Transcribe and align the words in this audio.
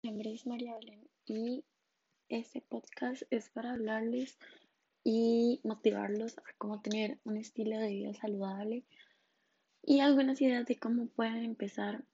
Mi 0.00 0.10
nombre 0.10 0.32
es 0.32 0.46
María 0.46 0.76
Belén 0.76 1.08
y 1.26 1.64
este 2.28 2.60
podcast 2.60 3.22
es 3.30 3.50
para 3.50 3.72
hablarles 3.72 4.38
y 5.02 5.60
motivarlos 5.64 6.38
a 6.38 6.42
cómo 6.56 6.80
tener 6.80 7.18
un 7.24 7.36
estilo 7.36 7.76
de 7.80 7.88
vida 7.88 8.14
saludable 8.14 8.84
y 9.82 9.98
algunas 9.98 10.40
ideas 10.40 10.66
de 10.66 10.78
cómo 10.78 11.08
pueden 11.08 11.44
empezar 11.44 12.04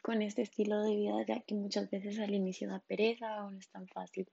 con 0.00 0.22
este 0.22 0.40
estilo 0.40 0.82
de 0.82 0.96
vida, 0.96 1.22
ya 1.28 1.40
que 1.42 1.54
muchas 1.54 1.90
veces 1.90 2.18
al 2.20 2.34
inicio 2.34 2.70
da 2.70 2.78
pereza 2.78 3.44
o 3.44 3.50
no 3.50 3.58
es 3.58 3.68
tan 3.68 3.86
fácil. 3.86 4.26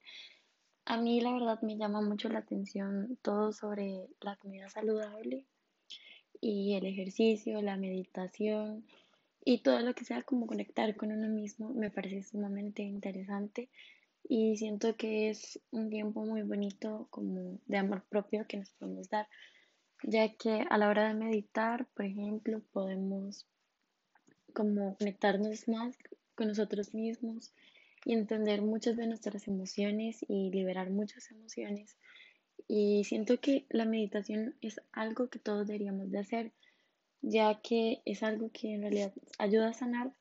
A 0.85 0.95
mí 0.95 1.19
la 1.19 1.33
verdad 1.33 1.61
me 1.63 1.75
llama 1.75 1.99
mucho 1.99 2.29
la 2.29 2.39
atención 2.39 3.19
todo 3.21 3.51
sobre 3.51 4.07
la 4.21 4.37
comida 4.37 4.69
saludable 4.69 5.45
y 6.39 6.75
el 6.75 6.85
ejercicio, 6.85 7.61
la 7.61 7.75
meditación 7.75 8.85
y 9.49 9.59
todo 9.59 9.79
lo 9.79 9.95
que 9.95 10.03
sea 10.03 10.23
como 10.23 10.45
conectar 10.45 10.93
con 10.97 11.09
uno 11.13 11.29
mismo 11.29 11.69
me 11.69 11.89
parece 11.89 12.21
sumamente 12.21 12.83
interesante 12.83 13.69
y 14.27 14.57
siento 14.57 14.97
que 14.97 15.29
es 15.29 15.61
un 15.71 15.89
tiempo 15.89 16.25
muy 16.25 16.41
bonito 16.41 17.07
como 17.11 17.57
de 17.65 17.77
amor 17.77 18.03
propio 18.09 18.45
que 18.45 18.57
nos 18.57 18.71
podemos 18.71 19.09
dar, 19.09 19.25
ya 20.03 20.33
que 20.33 20.65
a 20.69 20.77
la 20.77 20.89
hora 20.89 21.07
de 21.07 21.13
meditar, 21.13 21.85
por 21.95 22.03
ejemplo, 22.03 22.61
podemos 22.73 23.45
como 24.51 24.97
conectarnos 24.97 25.69
más 25.69 25.95
con 26.35 26.49
nosotros 26.49 26.93
mismos 26.93 27.53
y 28.03 28.15
entender 28.15 28.61
muchas 28.61 28.97
de 28.97 29.07
nuestras 29.07 29.47
emociones 29.47 30.25
y 30.27 30.51
liberar 30.51 30.89
muchas 30.89 31.31
emociones. 31.31 31.95
Y 32.67 33.05
siento 33.05 33.39
que 33.39 33.65
la 33.69 33.85
meditación 33.85 34.55
es 34.59 34.81
algo 34.91 35.29
que 35.29 35.39
todos 35.39 35.67
deberíamos 35.67 36.11
de 36.11 36.19
hacer 36.19 36.51
ya 37.21 37.59
que 37.61 38.01
es 38.05 38.23
algo 38.23 38.49
que 38.51 38.73
en 38.73 38.81
realidad 38.81 39.13
ayuda 39.37 39.69
a 39.69 39.73
sanar, 39.73 40.11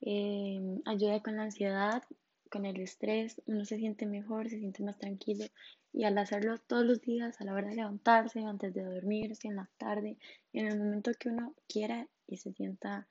em, 0.00 0.80
ayuda 0.84 1.22
con 1.22 1.36
la 1.36 1.44
ansiedad, 1.44 2.02
con 2.50 2.66
el 2.66 2.80
estrés, 2.80 3.40
uno 3.46 3.64
se 3.64 3.78
siente 3.78 4.06
mejor, 4.06 4.48
se 4.50 4.58
siente 4.58 4.82
más 4.82 4.98
tranquilo 4.98 5.46
y 5.92 6.04
al 6.04 6.18
hacerlo 6.18 6.58
todos 6.58 6.84
los 6.84 7.00
días, 7.00 7.40
a 7.40 7.44
la 7.44 7.54
hora 7.54 7.68
de 7.68 7.76
levantarse, 7.76 8.40
antes 8.40 8.74
de 8.74 8.84
dormirse, 8.84 9.48
en 9.48 9.56
la 9.56 9.68
tarde, 9.78 10.16
en 10.52 10.66
el 10.66 10.78
momento 10.78 11.12
que 11.18 11.28
uno 11.28 11.54
quiera 11.68 12.08
y 12.26 12.38
se 12.38 12.52
sienta 12.52 13.06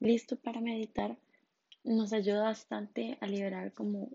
listo 0.00 0.36
para 0.36 0.60
meditar, 0.60 1.16
nos 1.82 2.12
ayuda 2.12 2.44
bastante 2.44 3.18
a 3.20 3.26
liberar 3.26 3.72
como 3.72 4.10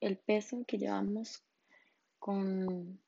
el 0.00 0.16
peso 0.16 0.64
que 0.66 0.78
llevamos 0.78 1.42
con 2.18 2.98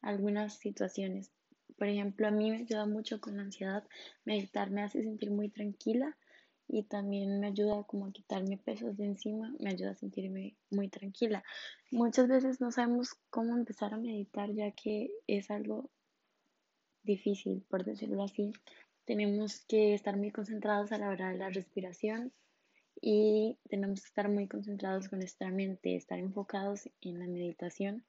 algunas 0.00 0.54
situaciones. 0.54 1.30
Por 1.76 1.88
ejemplo, 1.88 2.26
a 2.26 2.30
mí 2.30 2.50
me 2.50 2.58
ayuda 2.58 2.86
mucho 2.86 3.20
con 3.20 3.36
la 3.36 3.42
ansiedad. 3.42 3.84
Meditar 4.24 4.70
me 4.70 4.82
hace 4.82 5.02
sentir 5.02 5.30
muy 5.30 5.48
tranquila 5.48 6.16
y 6.68 6.84
también 6.84 7.40
me 7.40 7.48
ayuda 7.48 7.82
como 7.84 8.06
a 8.06 8.12
quitarme 8.12 8.56
pesos 8.56 8.96
de 8.96 9.04
encima, 9.04 9.54
me 9.58 9.70
ayuda 9.70 9.90
a 9.90 9.94
sentirme 9.94 10.56
muy 10.70 10.88
tranquila. 10.88 11.44
Muchas 11.90 12.28
veces 12.28 12.60
no 12.60 12.70
sabemos 12.70 13.14
cómo 13.30 13.56
empezar 13.56 13.92
a 13.92 13.98
meditar 13.98 14.50
ya 14.52 14.70
que 14.70 15.10
es 15.26 15.50
algo 15.50 15.90
difícil, 17.02 17.62
por 17.68 17.84
decirlo 17.84 18.22
así. 18.22 18.52
Tenemos 19.04 19.64
que 19.66 19.94
estar 19.94 20.16
muy 20.16 20.30
concentrados 20.30 20.92
a 20.92 20.98
la 20.98 21.08
hora 21.08 21.30
de 21.30 21.38
la 21.38 21.50
respiración 21.50 22.32
y 23.00 23.58
tenemos 23.68 24.00
que 24.00 24.06
estar 24.06 24.28
muy 24.28 24.46
concentrados 24.48 25.08
con 25.08 25.18
nuestra 25.18 25.50
mente, 25.50 25.96
estar 25.96 26.18
enfocados 26.18 26.88
en 27.00 27.18
la 27.18 27.26
meditación 27.26 28.04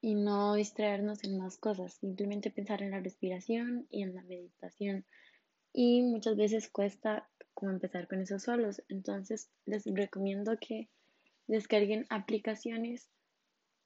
y 0.00 0.14
no 0.14 0.54
distraernos 0.54 1.24
en 1.24 1.38
más 1.38 1.58
cosas, 1.58 1.94
simplemente 1.94 2.50
pensar 2.50 2.82
en 2.82 2.90
la 2.92 3.00
respiración 3.00 3.86
y 3.90 4.02
en 4.02 4.14
la 4.14 4.22
meditación. 4.22 5.04
Y 5.72 6.02
muchas 6.02 6.36
veces 6.36 6.70
cuesta 6.70 7.28
como 7.54 7.72
empezar 7.72 8.06
con 8.08 8.20
eso 8.20 8.38
solos, 8.38 8.82
entonces 8.88 9.50
les 9.64 9.84
recomiendo 9.86 10.58
que 10.58 10.88
descarguen 11.46 12.06
aplicaciones. 12.10 13.08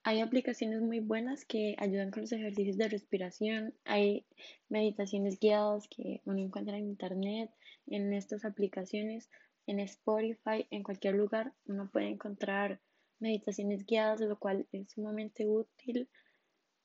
Hay 0.03 0.21
aplicaciones 0.21 0.81
muy 0.81 1.01
buenas 1.01 1.45
que 1.45 1.77
ayudan 1.79 2.11
con 2.11 2.23
los 2.23 2.33
ejercicios 2.33 2.79
de 2.79 2.89
respiración. 2.89 3.75
Hay 3.85 4.27
meditaciones 4.69 5.39
guiadas 5.39 5.89
que 5.89 6.23
uno 6.25 6.39
encuentra 6.39 6.79
en 6.79 6.87
internet, 6.87 7.51
en 7.87 8.13
estas 8.13 8.45
aplicaciones, 8.45 9.29
en 9.67 9.79
Spotify, 9.81 10.67
en 10.71 10.83
cualquier 10.83 11.15
lugar. 11.15 11.53
Uno 11.67 11.91
puede 11.93 12.09
encontrar 12.09 12.81
meditaciones 13.21 13.87
guiadas, 13.87 14.21
lo 14.21 14.39
cual 14.39 14.67
es 14.73 14.91
sumamente 14.91 15.47
útil 15.47 16.09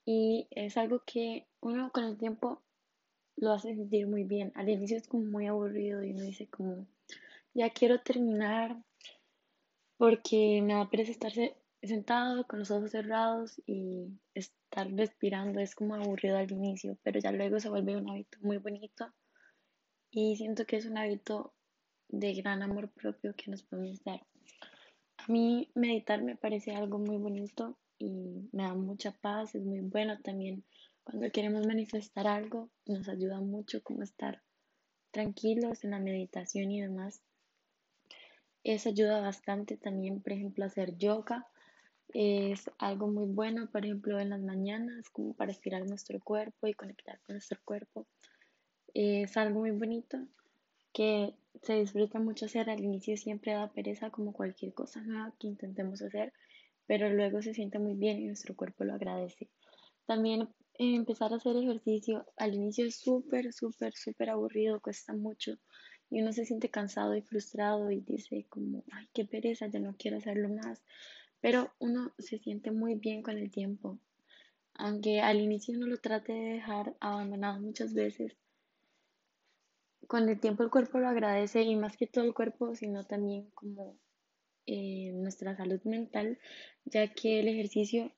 y 0.04 0.46
es 0.50 0.76
algo 0.76 1.02
que 1.04 1.46
uno 1.60 1.90
con 1.92 2.04
el 2.04 2.16
tiempo 2.16 2.62
lo 3.36 3.52
hace 3.52 3.74
sentir 3.74 4.06
muy 4.06 4.24
bien. 4.24 4.52
Al 4.54 4.68
inicio 4.68 4.96
es 4.96 5.08
como 5.08 5.24
muy 5.24 5.46
aburrido 5.46 6.02
y 6.02 6.12
uno 6.12 6.22
dice 6.22 6.46
como, 6.46 6.86
ya 7.54 7.70
quiero 7.70 8.00
terminar 8.00 8.76
porque 9.96 10.60
me 10.62 10.74
da 10.74 10.90
pereza 10.90 11.10
estar 11.10 11.32
sentado 11.82 12.46
con 12.46 12.58
los 12.58 12.70
ojos 12.70 12.90
cerrados 12.90 13.60
y 13.66 14.06
estar 14.34 14.90
respirando 14.92 15.60
es 15.60 15.74
como 15.74 15.94
aburrido 15.94 16.36
al 16.36 16.50
inicio, 16.50 16.98
pero 17.02 17.18
ya 17.20 17.32
luego 17.32 17.60
se 17.60 17.68
vuelve 17.68 17.96
un 17.96 18.10
hábito 18.10 18.38
muy 18.40 18.58
bonito 18.58 19.12
y 20.10 20.36
siento 20.36 20.66
que 20.66 20.76
es 20.76 20.86
un 20.86 20.98
hábito 20.98 21.54
de 22.08 22.34
gran 22.34 22.62
amor 22.62 22.90
propio 22.90 23.34
que 23.36 23.50
nos 23.50 23.62
podemos 23.62 24.02
dar. 24.04 24.20
A 25.28 25.32
mí 25.32 25.68
meditar 25.74 26.22
me 26.22 26.36
parece 26.36 26.74
algo 26.76 26.98
muy 26.98 27.16
bonito 27.16 27.76
y 27.98 28.48
me 28.52 28.62
da 28.62 28.74
mucha 28.74 29.10
paz, 29.10 29.54
es 29.54 29.64
muy 29.64 29.80
bueno 29.80 30.20
también 30.20 30.64
cuando 31.02 31.30
queremos 31.30 31.66
manifestar 31.66 32.26
algo, 32.26 32.68
nos 32.84 33.08
ayuda 33.08 33.40
mucho 33.40 33.82
como 33.82 34.02
estar 34.02 34.42
tranquilos 35.12 35.84
en 35.84 35.92
la 35.92 36.00
meditación 36.00 36.70
y 36.72 36.80
demás. 36.80 37.22
Eso 38.64 38.88
ayuda 38.88 39.20
bastante 39.20 39.76
también, 39.76 40.20
por 40.20 40.32
ejemplo, 40.32 40.64
hacer 40.64 40.96
yoga. 40.96 41.46
Es 42.12 42.68
algo 42.78 43.06
muy 43.06 43.26
bueno, 43.26 43.70
por 43.70 43.84
ejemplo, 43.84 44.18
en 44.18 44.30
las 44.30 44.40
mañanas, 44.40 45.08
como 45.10 45.32
para 45.34 45.52
estirar 45.52 45.86
nuestro 45.86 46.18
cuerpo 46.20 46.66
y 46.66 46.74
conectar 46.74 47.20
con 47.20 47.34
nuestro 47.34 47.60
cuerpo. 47.64 48.06
Es 48.94 49.36
algo 49.36 49.60
muy 49.60 49.70
bonito 49.70 50.18
que 50.92 51.34
se 51.62 51.74
disfruta 51.74 52.18
mucho 52.18 52.46
hacer. 52.46 52.70
Al 52.70 52.80
inicio 52.80 53.16
siempre 53.16 53.52
da 53.52 53.72
pereza 53.72 54.10
como 54.10 54.32
cualquier 54.32 54.74
cosa 54.74 55.00
nueva 55.00 55.34
que 55.38 55.46
intentemos 55.46 56.02
hacer, 56.02 56.32
pero 56.86 57.10
luego 57.10 57.42
se 57.42 57.54
siente 57.54 57.78
muy 57.78 57.94
bien 57.94 58.20
y 58.20 58.26
nuestro 58.26 58.54
cuerpo 58.54 58.84
lo 58.84 58.94
agradece. 58.94 59.48
También 60.06 60.42
eh, 60.78 60.94
empezar 60.94 61.32
a 61.32 61.36
hacer 61.36 61.56
ejercicio 61.56 62.26
al 62.36 62.54
inicio 62.54 62.86
es 62.86 62.96
súper, 62.96 63.52
súper, 63.52 63.94
súper 63.94 64.30
aburrido, 64.30 64.80
cuesta 64.80 65.12
mucho 65.12 65.58
y 66.10 66.22
uno 66.22 66.32
se 66.32 66.44
siente 66.44 66.70
cansado 66.70 67.16
y 67.16 67.22
frustrado 67.22 67.90
y 67.90 68.00
dice 68.00 68.46
como, 68.48 68.84
ay, 68.92 69.08
qué 69.12 69.24
pereza, 69.24 69.66
ya 69.66 69.80
no 69.80 69.96
quiero 69.98 70.18
hacerlo 70.18 70.48
más. 70.48 70.82
Pero 71.40 71.72
uno 71.78 72.12
se 72.18 72.38
siente 72.38 72.70
muy 72.70 72.94
bien 72.94 73.22
con 73.22 73.38
el 73.38 73.50
tiempo. 73.50 73.98
Aunque 74.74 75.20
al 75.20 75.40
inicio 75.40 75.74
uno 75.74 75.86
lo 75.86 75.98
trate 75.98 76.32
de 76.32 76.52
dejar 76.54 76.94
abandonado 77.00 77.60
muchas 77.60 77.94
veces, 77.94 78.36
con 80.06 80.28
el 80.28 80.40
tiempo 80.40 80.62
el 80.62 80.70
cuerpo 80.70 80.98
lo 80.98 81.08
agradece 81.08 81.62
y 81.62 81.76
más 81.76 81.96
que 81.96 82.06
todo 82.06 82.24
el 82.24 82.34
cuerpo, 82.34 82.74
sino 82.74 83.04
también 83.04 83.50
como 83.54 83.96
eh, 84.66 85.12
nuestra 85.14 85.56
salud 85.56 85.80
mental, 85.84 86.38
ya 86.84 87.12
que 87.12 87.40
el 87.40 87.48
ejercicio 87.48 88.12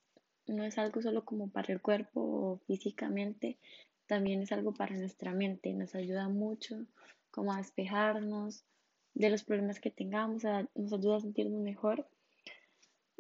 no 0.46 0.64
es 0.64 0.78
algo 0.78 1.02
solo 1.02 1.24
como 1.24 1.50
para 1.50 1.72
el 1.72 1.80
cuerpo 1.80 2.20
o 2.20 2.58
físicamente, 2.66 3.58
también 4.06 4.42
es 4.42 4.52
algo 4.52 4.72
para 4.72 4.96
nuestra 4.96 5.32
mente, 5.34 5.72
nos 5.74 5.94
ayuda 5.94 6.28
mucho 6.28 6.86
como 7.30 7.52
a 7.52 7.58
despejarnos 7.58 8.64
de 9.14 9.30
los 9.30 9.44
problemas 9.44 9.80
que 9.80 9.90
tengamos, 9.90 10.44
nos 10.74 10.92
ayuda 10.92 11.16
a 11.16 11.20
sentirnos 11.20 11.60
mejor. 11.60 12.08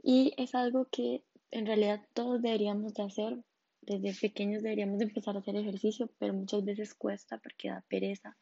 Y 0.02 0.32
es 0.38 0.54
algo 0.54 0.86
que 0.90 1.24
en 1.50 1.66
realidad 1.66 2.02
todos 2.14 2.40
deberíamos 2.40 2.94
de 2.94 3.02
hacer, 3.02 3.38
desde 3.82 4.14
pequeños 4.18 4.62
deberíamos 4.62 4.98
de 4.98 5.06
empezar 5.06 5.36
a 5.36 5.40
hacer 5.40 5.56
ejercicio, 5.56 6.10
pero 6.18 6.32
muchas 6.32 6.64
veces 6.64 6.94
cuesta 6.94 7.38
porque 7.38 7.68
da 7.68 7.84
pereza 7.88 8.36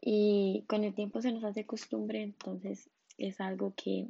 y 0.00 0.64
con 0.66 0.84
el 0.84 0.94
tiempo 0.94 1.20
se 1.20 1.32
nos 1.32 1.44
hace 1.44 1.66
costumbre, 1.66 2.22
entonces 2.22 2.90
es 3.18 3.40
algo 3.40 3.74
que 3.76 4.08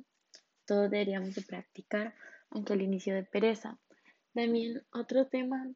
todos 0.65 0.91
deberíamos 0.91 1.34
de 1.34 1.42
practicar, 1.42 2.15
aunque 2.50 2.74
al 2.74 2.82
inicio 2.82 3.15
de 3.15 3.24
pereza. 3.24 3.78
También 4.32 4.82
otro 4.92 5.26
tema 5.26 5.68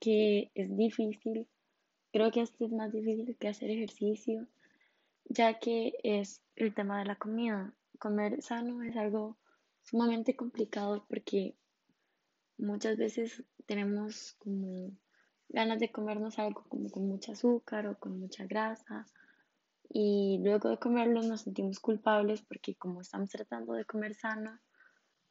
que 0.00 0.50
es 0.54 0.74
difícil, 0.76 1.46
creo 2.10 2.30
que 2.30 2.40
este 2.40 2.64
es 2.64 2.72
más 2.72 2.90
difícil 2.90 3.36
que 3.38 3.48
hacer 3.48 3.70
ejercicio, 3.70 4.48
ya 5.26 5.58
que 5.58 5.92
es 6.02 6.42
el 6.56 6.74
tema 6.74 6.98
de 6.98 7.04
la 7.04 7.16
comida. 7.16 7.74
Comer 7.98 8.42
sano 8.42 8.82
es 8.82 8.96
algo 8.96 9.36
sumamente 9.82 10.34
complicado 10.34 11.04
porque 11.06 11.54
muchas 12.56 12.96
veces 12.96 13.44
tenemos 13.66 14.36
como 14.38 14.90
ganas 15.50 15.80
de 15.80 15.92
comernos 15.92 16.38
algo 16.38 16.64
como 16.68 16.88
con 16.90 17.06
mucho 17.06 17.32
azúcar 17.32 17.86
o 17.86 17.98
con 17.98 18.18
mucha 18.18 18.46
grasa 18.46 19.06
y 19.92 20.38
luego 20.42 20.68
de 20.68 20.78
comerlo 20.78 21.20
nos 21.22 21.42
sentimos 21.42 21.80
culpables 21.80 22.42
porque 22.42 22.76
como 22.76 23.00
estamos 23.00 23.28
tratando 23.28 23.72
de 23.72 23.84
comer 23.84 24.14
sano, 24.14 24.60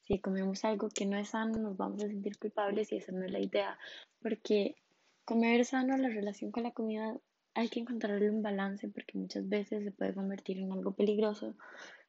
si 0.01 0.19
comemos 0.19 0.65
algo 0.65 0.89
que 0.89 1.06
no 1.06 1.17
es 1.17 1.29
sano 1.29 1.57
nos 1.57 1.77
vamos 1.77 2.03
a 2.03 2.07
sentir 2.07 2.38
culpables 2.38 2.91
y 2.91 2.97
esa 2.97 3.13
no 3.13 3.23
es 3.23 3.31
la 3.31 3.39
idea, 3.39 3.79
porque 4.21 4.75
comer 5.23 5.63
sano, 5.63 5.97
la 5.97 6.09
relación 6.09 6.51
con 6.51 6.63
la 6.63 6.71
comida 6.71 7.15
hay 7.53 7.69
que 7.69 7.79
encontrarle 7.79 8.29
un 8.29 8.41
balance 8.41 8.89
porque 8.89 9.17
muchas 9.17 9.47
veces 9.47 9.85
se 9.85 9.91
puede 9.91 10.13
convertir 10.13 10.59
en 10.59 10.73
algo 10.73 10.91
peligroso 10.91 11.56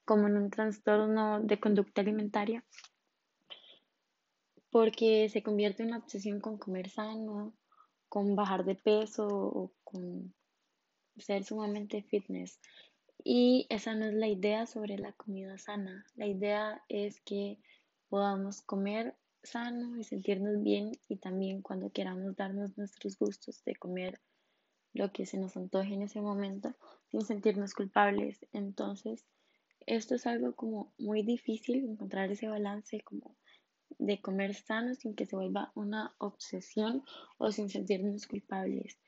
como 0.05 0.27
en 0.27 0.37
un 0.37 0.51
trastorno 0.51 1.41
de 1.41 1.61
conducta 1.61 2.01
alimentaria, 2.01 2.65
porque 4.71 5.29
se 5.29 5.43
convierte 5.43 5.85
en 5.85 5.91
una 5.91 5.99
obsesión 5.99 6.41
con 6.41 6.59
comer 6.59 6.89
sano, 6.89 7.55
con 8.09 8.35
bajar 8.35 8.65
de 8.65 8.75
peso 8.75 9.29
o 9.29 9.73
con 9.85 10.35
ser 11.21 11.45
sumamente 11.45 12.03
fitness. 12.03 12.61
Y 13.23 13.67
esa 13.69 13.95
no 13.95 14.07
es 14.07 14.15
la 14.15 14.29
idea 14.29 14.67
sobre 14.67 14.99
la 14.99 15.13
comida 15.13 15.59
sana. 15.59 16.07
La 16.15 16.27
idea 16.27 16.83
es 16.89 17.21
que 17.21 17.59
podamos 18.09 18.63
comer 18.63 19.15
sano 19.43 19.97
y 19.97 20.05
sentirnos 20.05 20.63
bien 20.63 20.93
y 21.09 21.17
también 21.17 21.63
cuando 21.63 21.91
queramos 21.91 22.37
darnos 22.37 22.77
nuestros 22.77 23.19
gustos 23.19 23.63
de 23.65 23.77
comer 23.77 24.21
lo 24.93 25.13
que 25.13 25.27
se 25.27 25.39
nos 25.39 25.57
antoje 25.57 25.95
en 25.95 26.03
ese 26.03 26.21
momento 26.21 26.75
sin 27.11 27.23
sentirnos 27.23 27.75
culpables. 27.75 28.47
Entonces, 28.53 29.25
esto 29.87 30.15
es 30.15 30.27
algo 30.27 30.55
como 30.55 30.93
muy 30.99 31.23
difícil 31.23 31.85
encontrar 31.85 32.31
ese 32.31 32.49
balance 32.49 33.01
como 33.01 33.37
de 33.99 34.21
comer 34.21 34.55
sano 34.55 34.95
sin 34.95 35.15
que 35.15 35.27
se 35.27 35.37
vuelva 35.37 35.73
una 35.75 36.15
obsesión 36.19 37.05
o 37.39 37.53
sin 37.53 37.69
sentirnos 37.69 38.27
culpables. 38.27 38.99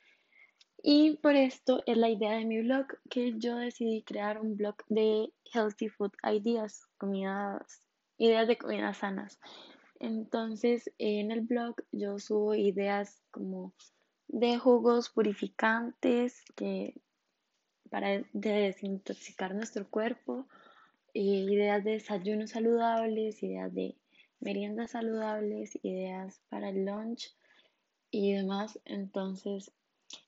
Y 0.84 1.16
por 1.18 1.36
esto 1.36 1.84
es 1.86 1.96
la 1.96 2.10
idea 2.10 2.32
de 2.32 2.44
mi 2.44 2.60
blog 2.60 2.86
que 3.08 3.38
yo 3.38 3.56
decidí 3.56 4.02
crear 4.02 4.40
un 4.40 4.56
blog 4.56 4.74
de 4.88 5.32
healthy 5.54 5.88
food 5.88 6.10
ideas, 6.24 6.88
comidas, 6.98 7.86
ideas 8.18 8.48
de 8.48 8.58
comidas 8.58 8.96
sanas. 8.96 9.38
Entonces, 10.00 10.90
en 10.98 11.30
el 11.30 11.42
blog 11.42 11.76
yo 11.92 12.18
subo 12.18 12.56
ideas 12.56 13.22
como 13.30 13.72
de 14.26 14.58
jugos 14.58 15.08
purificantes 15.10 16.42
para 17.88 18.24
desintoxicar 18.32 19.54
nuestro 19.54 19.88
cuerpo, 19.88 20.48
ideas 21.14 21.84
de 21.84 21.92
desayunos 21.92 22.50
saludables, 22.50 23.40
ideas 23.44 23.72
de 23.72 23.94
meriendas 24.40 24.90
saludables, 24.90 25.78
ideas 25.84 26.40
para 26.48 26.70
el 26.70 26.84
lunch 26.86 27.32
y 28.10 28.32
demás. 28.32 28.80
Entonces, 28.84 29.70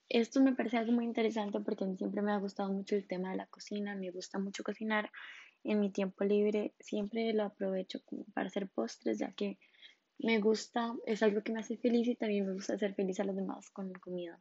esto 0.08 0.40
me 0.40 0.54
parece 0.54 0.78
algo 0.78 0.92
muy 0.92 1.04
interesante 1.04 1.60
porque 1.60 1.84
siempre 1.96 2.22
me 2.22 2.32
ha 2.32 2.38
gustado 2.38 2.72
mucho 2.72 2.96
el 2.96 3.06
tema 3.06 3.30
de 3.30 3.36
la 3.36 3.46
cocina, 3.46 3.96
me 3.96 4.10
gusta 4.10 4.38
mucho 4.38 4.62
cocinar 4.62 5.10
en 5.64 5.80
mi 5.80 5.90
tiempo 5.90 6.24
libre 6.24 6.74
siempre 6.78 7.32
lo 7.32 7.44
aprovecho 7.44 8.00
para 8.34 8.48
hacer 8.48 8.68
postres, 8.68 9.18
ya 9.18 9.32
que 9.32 9.58
me 10.18 10.38
gusta, 10.38 10.94
es 11.06 11.22
algo 11.22 11.42
que 11.42 11.52
me 11.52 11.60
hace 11.60 11.76
feliz 11.76 12.06
y 12.06 12.14
también 12.14 12.46
me 12.46 12.52
gusta 12.52 12.74
hacer 12.74 12.94
feliz 12.94 13.18
a 13.18 13.24
los 13.24 13.34
demás 13.34 13.70
con 13.70 13.88
mi 13.88 13.94
comida. 13.94 14.40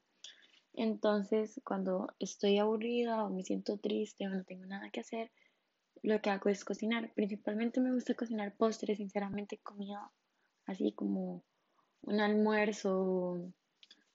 Entonces, 0.74 1.60
cuando 1.64 2.14
estoy 2.20 2.58
aburrida 2.58 3.24
o 3.24 3.30
me 3.30 3.44
siento 3.44 3.78
triste 3.78 4.28
o 4.28 4.30
no 4.30 4.44
tengo 4.44 4.66
nada 4.66 4.90
que 4.90 5.00
hacer, 5.00 5.32
lo 6.02 6.22
que 6.22 6.30
hago 6.30 6.50
es 6.50 6.66
cocinar. 6.66 7.14
Principalmente 7.14 7.80
me 7.80 7.94
gusta 7.94 8.16
cocinar 8.16 8.56
postres, 8.56 8.98
sinceramente 8.98 9.60
comida 9.60 10.12
así 10.66 10.92
como 10.94 11.44
un 12.02 12.20
almuerzo, 12.20 13.54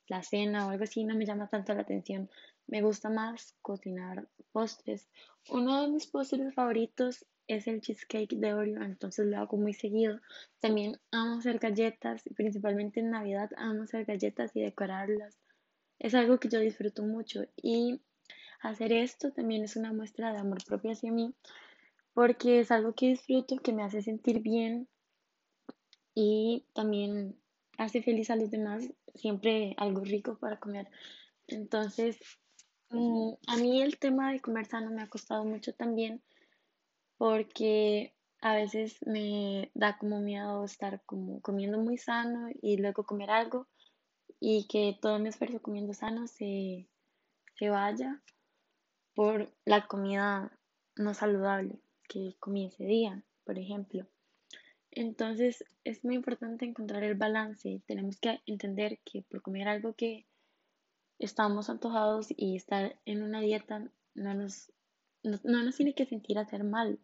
la 0.08 0.22
cena 0.22 0.66
o 0.66 0.70
algo 0.70 0.84
así 0.84 1.04
no 1.04 1.14
me 1.14 1.26
llama 1.26 1.48
tanto 1.48 1.74
la 1.74 1.82
atención. 1.82 2.30
Me 2.66 2.82
gusta 2.82 3.08
más 3.10 3.54
cocinar 3.62 4.28
postres. 4.52 5.08
Uno 5.50 5.82
de 5.82 5.88
mis 5.88 6.06
postres 6.06 6.54
favoritos 6.54 7.24
es 7.46 7.66
el 7.66 7.80
cheesecake 7.80 8.36
de 8.36 8.54
Oreo, 8.54 8.82
entonces 8.82 9.26
lo 9.26 9.38
hago 9.38 9.56
muy 9.56 9.72
seguido. 9.72 10.20
También 10.60 10.98
amo 11.10 11.38
hacer 11.38 11.58
galletas, 11.58 12.22
principalmente 12.36 13.00
en 13.00 13.10
Navidad 13.10 13.50
amo 13.56 13.84
hacer 13.84 14.04
galletas 14.04 14.54
y 14.54 14.60
decorarlas. 14.62 15.38
Es 15.98 16.14
algo 16.14 16.38
que 16.38 16.48
yo 16.48 16.60
disfruto 16.60 17.02
mucho 17.02 17.44
y 17.56 18.00
hacer 18.60 18.92
esto 18.92 19.32
también 19.32 19.64
es 19.64 19.76
una 19.76 19.92
muestra 19.92 20.32
de 20.32 20.38
amor 20.38 20.58
propio 20.64 20.92
hacia 20.92 21.12
mí 21.12 21.34
porque 22.18 22.58
es 22.58 22.72
algo 22.72 22.94
que 22.94 23.10
disfruto, 23.10 23.58
que 23.58 23.72
me 23.72 23.84
hace 23.84 24.02
sentir 24.02 24.40
bien 24.40 24.88
y 26.16 26.64
también 26.72 27.36
hace 27.76 28.02
feliz 28.02 28.28
a 28.30 28.34
los 28.34 28.50
demás, 28.50 28.90
siempre 29.18 29.74
algo 29.76 30.02
rico 30.02 30.38
para 30.38 30.58
comer. 30.58 30.88
Entonces, 31.46 32.18
Mm, 32.90 33.34
a 33.46 33.56
mí 33.56 33.82
el 33.82 33.98
tema 33.98 34.32
de 34.32 34.40
comer 34.40 34.64
sano 34.66 34.90
me 34.90 35.02
ha 35.02 35.08
costado 35.08 35.44
mucho 35.44 35.74
también 35.74 36.22
porque 37.18 38.14
a 38.40 38.54
veces 38.54 38.98
me 39.06 39.70
da 39.74 39.98
como 39.98 40.20
miedo 40.20 40.64
estar 40.64 41.02
como 41.04 41.42
comiendo 41.42 41.78
muy 41.78 41.98
sano 41.98 42.48
y 42.62 42.78
luego 42.78 43.04
comer 43.04 43.30
algo 43.30 43.66
y 44.40 44.66
que 44.68 44.96
todo 45.02 45.18
mi 45.18 45.28
esfuerzo 45.28 45.60
comiendo 45.60 45.92
sano 45.92 46.26
se, 46.28 46.88
se 47.58 47.68
vaya 47.68 48.22
por 49.14 49.52
la 49.66 49.86
comida 49.86 50.58
no 50.96 51.12
saludable 51.12 51.82
que 52.08 52.36
comí 52.40 52.66
ese 52.66 52.84
día, 52.84 53.22
por 53.44 53.58
ejemplo. 53.58 54.06
Entonces 54.98 55.64
es 55.84 56.04
muy 56.04 56.16
importante 56.16 56.64
encontrar 56.64 57.04
el 57.04 57.14
balance. 57.14 57.80
Tenemos 57.86 58.18
que 58.18 58.40
entender 58.46 58.98
que 59.04 59.22
por 59.22 59.42
comer 59.42 59.68
algo 59.68 59.94
que 59.94 60.26
estamos 61.20 61.70
antojados 61.70 62.26
y 62.36 62.56
estar 62.56 62.98
en 63.04 63.22
una 63.22 63.40
dieta 63.40 63.88
no 64.14 64.34
nos, 64.34 64.72
no, 65.22 65.38
nos 65.44 65.76
tiene 65.76 65.94
que 65.94 66.04
sentir 66.04 66.36
hacer 66.36 66.64
mal, 66.64 66.98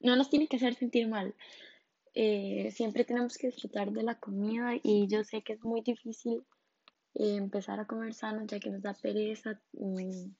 no 0.00 0.16
nos 0.16 0.30
tiene 0.30 0.48
que 0.48 0.56
hacer 0.56 0.76
sentir 0.76 1.08
mal. 1.08 1.34
Eh, 2.14 2.70
siempre 2.70 3.04
tenemos 3.04 3.36
que 3.36 3.48
disfrutar 3.48 3.92
de 3.92 4.02
la 4.02 4.14
comida 4.14 4.70
y 4.82 5.06
yo 5.06 5.22
sé 5.22 5.42
que 5.42 5.52
es 5.52 5.62
muy 5.62 5.82
difícil 5.82 6.42
eh, 7.12 7.36
empezar 7.36 7.80
a 7.80 7.86
comer 7.86 8.14
sano 8.14 8.46
ya 8.46 8.58
que 8.60 8.70
nos 8.70 8.80
da 8.80 8.94
pereza, 8.94 9.60
mm, 9.74 10.30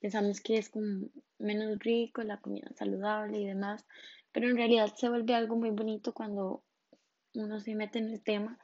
pensamos 0.00 0.42
que 0.42 0.58
es 0.58 0.68
como 0.68 1.08
menos 1.38 1.78
rico, 1.78 2.22
la 2.22 2.42
comida 2.42 2.70
saludable 2.74 3.38
y 3.38 3.46
demás, 3.46 3.86
pero 4.32 4.48
en 4.48 4.56
realidad 4.56 4.94
se 4.94 5.08
vuelve 5.08 5.34
algo 5.34 5.56
muy 5.56 5.70
bonito 5.70 6.12
cuando 6.12 6.62
uno 7.34 7.60
se 7.60 7.74
mete 7.74 7.98
en 7.98 8.10
el 8.10 8.22
tema, 8.22 8.58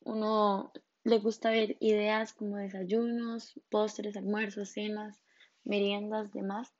uno 0.00 0.72
le 1.04 1.18
gusta 1.18 1.50
ver 1.50 1.76
ideas 1.80 2.32
como 2.32 2.56
desayunos, 2.56 3.60
postres, 3.68 4.16
almuerzos, 4.16 4.70
cenas, 4.70 5.20
meriendas, 5.64 6.32
demás. 6.32 6.74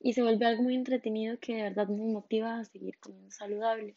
Y 0.00 0.14
se 0.14 0.22
vuelve 0.22 0.46
algo 0.46 0.62
muy 0.62 0.74
entretenido 0.74 1.38
que 1.38 1.54
de 1.54 1.62
verdad 1.62 1.88
nos 1.88 2.00
motiva 2.00 2.58
a 2.58 2.64
seguir 2.64 2.98
comiendo 2.98 3.30
saludable. 3.30 3.96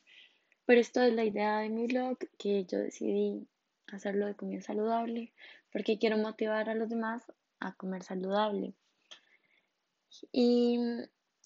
Pero 0.65 0.79
esto 0.79 1.01
es 1.01 1.13
la 1.13 1.23
idea 1.23 1.59
de 1.59 1.69
mi 1.69 1.87
blog, 1.87 2.17
que 2.37 2.65
yo 2.65 2.77
decidí 2.79 3.47
hacerlo 3.87 4.27
de 4.27 4.35
comida 4.35 4.61
saludable, 4.61 5.33
porque 5.71 5.97
quiero 5.97 6.17
motivar 6.17 6.69
a 6.69 6.75
los 6.75 6.89
demás 6.89 7.23
a 7.59 7.73
comer 7.73 8.03
saludable. 8.03 8.73
Y 10.31 10.79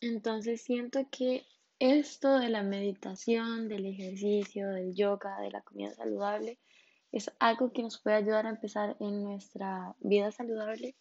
entonces 0.02 0.62
siento 0.62 1.08
que 1.10 1.46
esto 1.80 2.40
de 2.40 2.50
la 2.50 2.64
meditación, 2.64 3.68
del 3.68 3.86
ejercicio, 3.86 4.70
del 4.70 4.96
yoga, 4.96 5.40
de 5.42 5.52
la 5.52 5.62
comida 5.62 5.94
saludable, 5.94 6.60
es 7.12 7.32
algo 7.40 7.72
que 7.72 7.84
nos 7.84 8.00
puede 8.00 8.18
ayudar 8.18 8.48
a 8.48 8.52
empezar 8.52 8.98
en 9.00 9.24
nuestra 9.24 9.96
vida 10.00 10.32
saludable, 10.32 10.96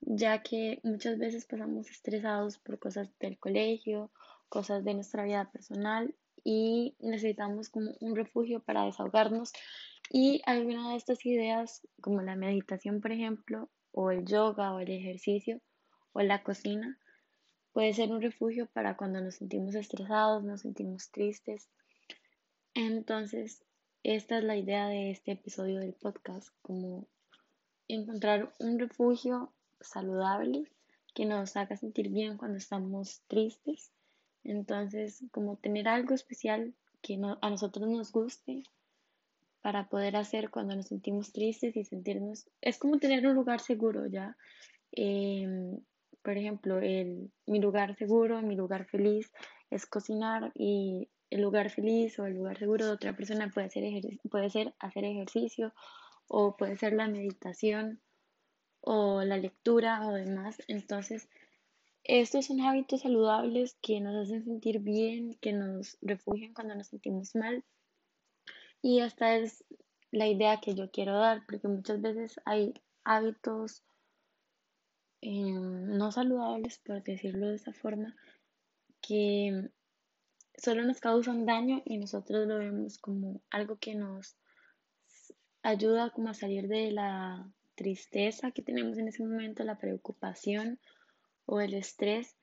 ya 0.00 0.42
que 0.42 0.80
muchas 0.82 1.18
veces 1.18 1.46
pasamos 1.46 1.90
estresados 1.90 2.58
por 2.58 2.78
cosas 2.78 3.08
del 3.18 3.38
colegio, 3.38 4.10
cosas 4.48 4.84
de 4.84 4.94
nuestra 4.94 5.24
vida 5.24 5.50
personal 5.50 6.14
y 6.44 6.94
necesitamos 7.00 7.70
como 7.70 7.92
un 8.00 8.14
refugio 8.14 8.60
para 8.60 8.84
desahogarnos. 8.84 9.52
Y 10.10 10.42
alguna 10.46 10.90
de 10.90 10.96
estas 10.96 11.24
ideas 11.24 11.86
como 12.00 12.22
la 12.22 12.36
meditación 12.36 13.00
por 13.00 13.12
ejemplo 13.12 13.70
o 13.92 14.10
el 14.10 14.24
yoga 14.24 14.72
o 14.74 14.80
el 14.80 14.90
ejercicio 14.90 15.60
o 16.12 16.20
la 16.22 16.42
cocina 16.42 16.98
puede 17.76 17.92
ser 17.92 18.10
un 18.10 18.22
refugio 18.22 18.64
para 18.72 18.96
cuando 18.96 19.20
nos 19.20 19.34
sentimos 19.34 19.74
estresados, 19.74 20.42
nos 20.42 20.62
sentimos 20.62 21.10
tristes. 21.10 21.68
Entonces, 22.72 23.62
esta 24.02 24.38
es 24.38 24.44
la 24.44 24.56
idea 24.56 24.88
de 24.88 25.10
este 25.10 25.32
episodio 25.32 25.80
del 25.80 25.92
podcast, 25.92 26.48
como 26.62 27.06
encontrar 27.86 28.50
un 28.60 28.78
refugio 28.78 29.52
saludable 29.78 30.64
que 31.14 31.26
nos 31.26 31.54
haga 31.58 31.76
sentir 31.76 32.08
bien 32.08 32.38
cuando 32.38 32.56
estamos 32.56 33.20
tristes. 33.28 33.90
Entonces, 34.42 35.22
como 35.30 35.56
tener 35.56 35.86
algo 35.86 36.14
especial 36.14 36.72
que 37.02 37.20
a 37.42 37.50
nosotros 37.50 37.90
nos 37.90 38.10
guste 38.10 38.62
para 39.60 39.90
poder 39.90 40.16
hacer 40.16 40.48
cuando 40.48 40.74
nos 40.74 40.86
sentimos 40.86 41.30
tristes 41.30 41.76
y 41.76 41.84
sentirnos, 41.84 42.46
es 42.62 42.78
como 42.78 42.96
tener 42.96 43.26
un 43.26 43.34
lugar 43.34 43.60
seguro, 43.60 44.06
¿ya? 44.06 44.34
Em, 44.92 45.78
por 46.26 46.36
ejemplo, 46.36 46.80
el, 46.80 47.30
mi 47.46 47.60
lugar 47.60 47.94
seguro, 47.94 48.42
mi 48.42 48.56
lugar 48.56 48.84
feliz 48.86 49.32
es 49.70 49.86
cocinar 49.86 50.50
y 50.56 51.08
el 51.30 51.40
lugar 51.40 51.70
feliz 51.70 52.18
o 52.18 52.26
el 52.26 52.34
lugar 52.34 52.58
seguro 52.58 52.84
de 52.84 52.90
otra 52.90 53.16
persona 53.16 53.48
puede 53.48 53.70
ser, 53.70 53.84
puede 54.28 54.50
ser 54.50 54.74
hacer 54.80 55.04
ejercicio 55.04 55.72
o 56.26 56.56
puede 56.56 56.76
ser 56.78 56.94
la 56.94 57.06
meditación 57.06 58.00
o 58.80 59.22
la 59.22 59.36
lectura 59.36 60.04
o 60.04 60.14
demás. 60.14 60.60
Entonces, 60.66 61.28
estos 62.02 62.46
son 62.46 62.60
hábitos 62.60 63.02
saludables 63.02 63.76
que 63.80 64.00
nos 64.00 64.16
hacen 64.16 64.44
sentir 64.44 64.80
bien, 64.80 65.38
que 65.40 65.52
nos 65.52 65.96
refugian 66.02 66.54
cuando 66.54 66.74
nos 66.74 66.88
sentimos 66.88 67.36
mal. 67.36 67.62
Y 68.82 68.98
esta 68.98 69.36
es 69.36 69.64
la 70.10 70.26
idea 70.26 70.60
que 70.60 70.74
yo 70.74 70.90
quiero 70.90 71.16
dar, 71.20 71.46
porque 71.46 71.68
muchas 71.68 72.02
veces 72.02 72.40
hay 72.44 72.74
hábitos 73.04 73.84
eh, 75.20 75.52
no 75.52 76.12
saludables, 76.12 76.78
por 76.78 77.02
decirlo 77.02 77.48
de 77.48 77.56
esa 77.56 77.72
forma, 77.72 78.16
que 79.00 79.70
solo 80.56 80.84
nos 80.84 81.00
causan 81.00 81.46
daño 81.46 81.82
y 81.84 81.98
nosotros 81.98 82.46
lo 82.46 82.58
vemos 82.58 82.98
como 82.98 83.40
algo 83.50 83.76
que 83.76 83.94
nos 83.94 84.36
ayuda 85.62 86.10
como 86.10 86.28
a 86.28 86.34
salir 86.34 86.68
de 86.68 86.92
la 86.92 87.50
tristeza 87.74 88.52
que 88.52 88.62
tenemos 88.62 88.98
en 88.98 89.08
ese 89.08 89.22
momento, 89.22 89.64
la 89.64 89.78
preocupación 89.78 90.78
o 91.44 91.60
el 91.60 91.74
estrés 91.74 92.36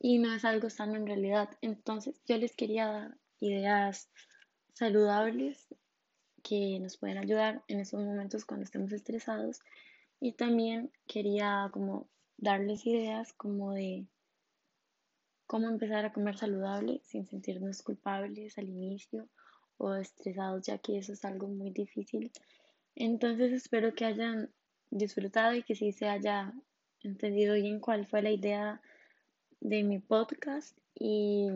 y 0.00 0.18
no 0.18 0.34
es 0.34 0.44
algo 0.44 0.70
sano 0.70 0.96
en 0.96 1.06
realidad. 1.06 1.50
Entonces 1.60 2.20
yo 2.26 2.36
les 2.36 2.54
quería 2.54 2.86
dar 2.86 3.18
ideas 3.40 4.08
saludables 4.74 5.66
que 6.42 6.78
nos 6.80 6.96
pueden 6.96 7.18
ayudar 7.18 7.62
en 7.68 7.80
esos 7.80 8.02
momentos 8.02 8.44
cuando 8.44 8.64
estemos 8.64 8.92
estresados 8.92 9.60
y 10.20 10.32
también 10.32 10.90
quería 11.06 11.68
como 11.72 12.08
darles 12.36 12.86
ideas 12.86 13.32
como 13.32 13.72
de 13.72 14.06
cómo 15.46 15.68
empezar 15.68 16.04
a 16.04 16.12
comer 16.12 16.36
saludable 16.36 17.00
sin 17.04 17.26
sentirnos 17.26 17.82
culpables 17.82 18.58
al 18.58 18.68
inicio 18.68 19.28
o 19.76 19.94
estresados 19.94 20.66
ya 20.66 20.78
que 20.78 20.98
eso 20.98 21.12
es 21.12 21.24
algo 21.24 21.48
muy 21.48 21.70
difícil. 21.70 22.30
Entonces 22.94 23.52
espero 23.52 23.94
que 23.94 24.04
hayan 24.04 24.52
disfrutado 24.90 25.54
y 25.54 25.62
que 25.62 25.74
sí 25.74 25.92
se 25.92 26.08
haya 26.08 26.52
entendido 27.02 27.54
bien 27.54 27.80
cuál 27.80 28.06
fue 28.06 28.22
la 28.22 28.30
idea 28.30 28.80
de 29.60 29.84
mi 29.84 29.98
podcast 30.00 30.76
y 30.94 31.48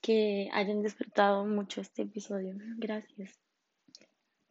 que 0.00 0.50
hayan 0.52 0.82
disfrutado 0.82 1.46
mucho 1.46 1.80
este 1.80 2.02
episodio. 2.02 2.56
Gracias. 2.76 3.43